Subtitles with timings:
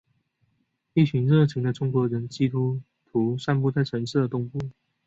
[0.95, 4.59] 一小群热情的中国人基督徒散布在城市的东部。